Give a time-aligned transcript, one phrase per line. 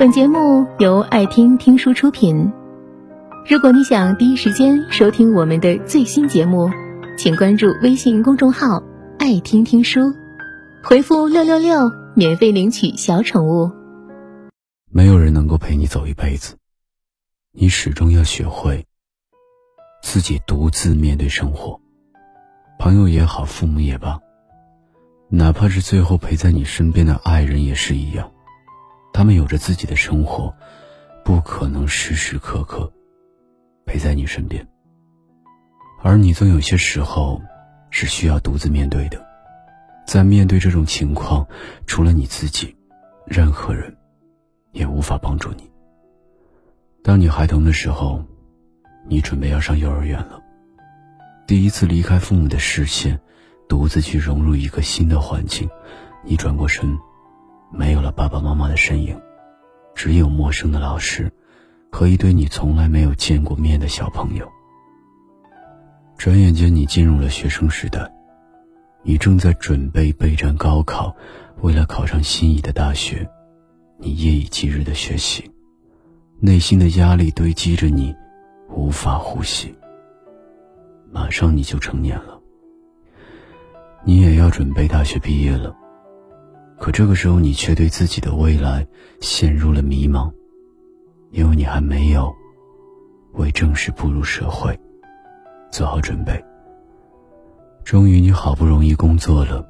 [0.00, 2.50] 本节目由爱听听书出品。
[3.46, 6.70] 如果你想第一时间收听我们的最新节目，
[7.18, 8.82] 请关注微信公众号
[9.20, 10.00] “爱听听书”，
[10.82, 13.70] 回复“六六六”免费领取小宠物。
[14.90, 16.56] 没有人能够陪你走一辈子，
[17.52, 18.86] 你始终要学会
[20.02, 21.78] 自己独自面对生活。
[22.78, 24.18] 朋友也好，父母也罢，
[25.28, 28.32] 哪怕是最后陪在你身边的爱人也是一样。
[29.12, 30.54] 他们有着自己的生活，
[31.24, 32.90] 不可能时时刻刻
[33.84, 34.66] 陪在你身边。
[36.02, 37.40] 而你总有些时候
[37.90, 39.22] 是需要独自面对的，
[40.06, 41.46] 在面对这种情况，
[41.86, 42.74] 除了你自己，
[43.26, 43.94] 任何人
[44.72, 45.70] 也无法帮助你。
[47.02, 48.24] 当你孩童的时候，
[49.06, 50.40] 你准备要上幼儿园了，
[51.46, 53.20] 第一次离开父母的视线，
[53.68, 55.68] 独自去融入一个新的环境，
[56.24, 56.98] 你转过身。
[57.72, 59.18] 没有了爸爸妈妈的身影，
[59.94, 61.30] 只有陌生的老师
[61.90, 64.48] 和一堆你从来没有见过面的小朋友。
[66.18, 68.10] 转眼间，你进入了学生时代，
[69.02, 71.14] 你正在准备备战高考，
[71.62, 73.26] 为了考上心仪的大学，
[73.98, 75.50] 你夜以继日的学习，
[76.40, 78.14] 内心的压力堆积着，你
[78.68, 79.74] 无法呼吸。
[81.10, 82.38] 马上你就成年了，
[84.04, 85.74] 你也要准备大学毕业了。
[86.80, 88.86] 可这个时候，你却对自己的未来
[89.20, 90.32] 陷入了迷茫，
[91.30, 92.34] 因为你还没有
[93.34, 94.80] 为正式步入社会
[95.70, 96.42] 做好准备。
[97.84, 99.62] 终于，你好不容易工作了，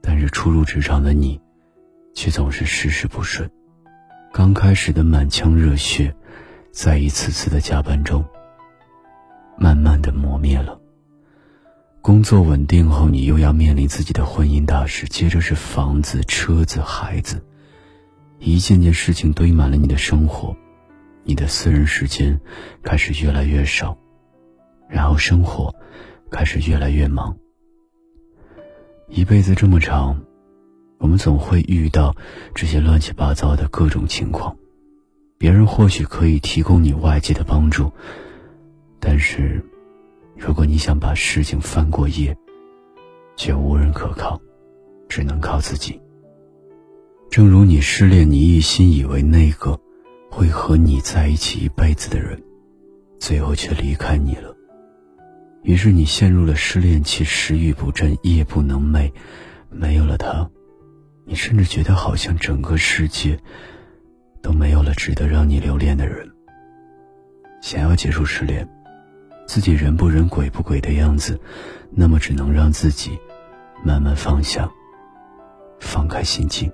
[0.00, 1.38] 但是初入职场的你，
[2.14, 3.48] 却总是事事不顺。
[4.32, 6.14] 刚开始的满腔热血，
[6.72, 8.24] 在一次次的加班中，
[9.58, 10.80] 慢慢的磨灭了。
[12.02, 17.40] 工作稳定后，你又要面临自己的婚姻大事，接着是房子、车子、孩子，
[18.40, 20.56] 一件件事情堆满了你的生活，
[21.22, 22.40] 你的私人时间
[22.82, 23.96] 开始越来越少，
[24.88, 25.72] 然后生活
[26.28, 27.36] 开始越来越忙。
[29.08, 30.20] 一辈子这么长，
[30.98, 32.16] 我们总会遇到
[32.52, 34.56] 这些乱七八糟的各种情况，
[35.38, 37.92] 别人或许可以提供你外界的帮助，
[38.98, 39.64] 但是。
[40.36, 42.36] 如果你想把事情翻过页，
[43.36, 44.40] 却无人可靠，
[45.08, 46.00] 只能靠自己。
[47.30, 49.78] 正如你失恋，你一心以为那个
[50.30, 52.42] 会和你在一起一辈子的人，
[53.18, 54.54] 最后却离开你了。
[55.62, 59.10] 于是你陷入了失恋期，食欲不振，夜不能寐。
[59.70, 60.50] 没有了他，
[61.24, 63.38] 你甚至觉得好像整个世界
[64.42, 66.28] 都没有了值得让你留恋的人。
[67.62, 68.68] 想要结束失恋。
[69.52, 71.38] 自己人不人鬼不鬼的样子，
[71.90, 73.18] 那么只能让自己
[73.84, 74.66] 慢慢放下，
[75.78, 76.72] 放开心境，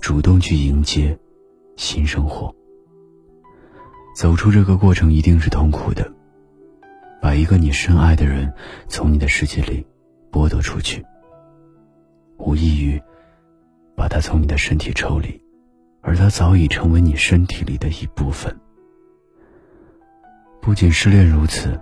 [0.00, 1.18] 主动去迎接
[1.76, 2.54] 新生活。
[4.14, 6.08] 走出这个过程一定是痛苦的，
[7.20, 8.54] 把一个你深爱的人
[8.86, 9.84] 从你的世界里
[10.30, 11.04] 剥夺出去，
[12.38, 13.02] 无异于
[13.96, 15.42] 把他从你的身体抽离，
[16.00, 18.56] 而他早已成为你身体里的一部分。
[20.72, 21.78] 不仅失恋如此，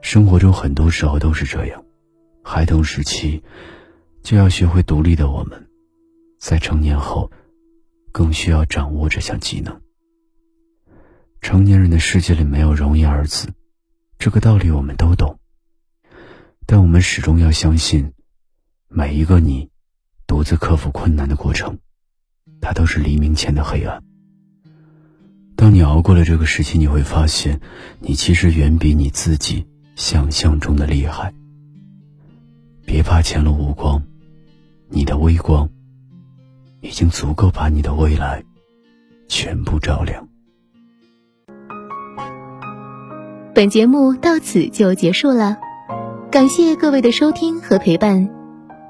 [0.00, 1.84] 生活中很多时候都是这样。
[2.42, 3.40] 孩童时期
[4.24, 5.68] 就要学会独立的我们，
[6.40, 7.30] 在成年后
[8.10, 9.80] 更需要掌握这项技能。
[11.40, 13.54] 成年人的世界里没有容易二字，
[14.18, 15.38] 这个道理我们都懂。
[16.66, 18.14] 但我们始终要相信，
[18.88, 19.70] 每一个你
[20.26, 21.78] 独自克服困难的过程，
[22.60, 24.02] 它都是黎明前的黑暗。
[25.68, 27.60] 当你熬过了这个时期，你会发现，
[28.00, 31.34] 你其实远比你自己想象中的厉害。
[32.86, 34.02] 别怕前路无光，
[34.88, 35.68] 你的微光
[36.80, 38.42] 已经足够把你的未来
[39.28, 40.26] 全部照亮。
[43.54, 45.58] 本节目到此就结束了，
[46.30, 48.30] 感谢各位的收听和陪伴。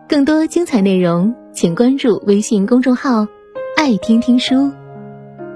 [0.08, 3.26] 更多精彩内容，请关注微信公众号
[3.76, 4.70] “爱听听书”。